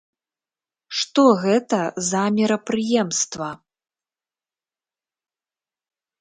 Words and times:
Што 0.99 1.25
гэта 1.43 1.79
за 2.11 2.23
мерапрыемства? 2.37 3.51